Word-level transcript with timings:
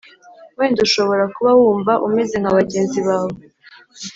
Wenda 0.57 0.79
ushobora 0.87 1.23
kuba 1.35 1.51
wumva 1.59 1.93
umeze 2.07 2.35
nka 2.41 2.51
bagenzi 2.57 2.99
bawe. 3.07 3.35